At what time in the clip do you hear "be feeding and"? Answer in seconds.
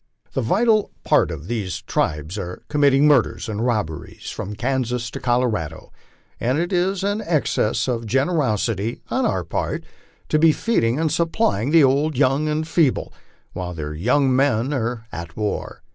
10.39-11.11